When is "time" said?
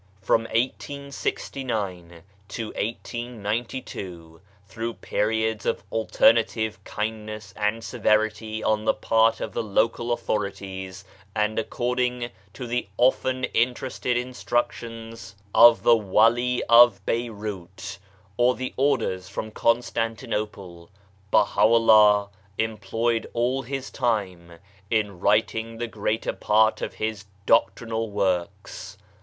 23.91-24.53